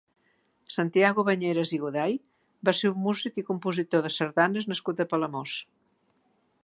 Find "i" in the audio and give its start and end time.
1.75-1.79, 3.43-3.45